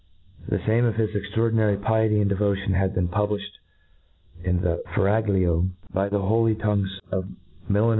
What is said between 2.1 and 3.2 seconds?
and devotion had been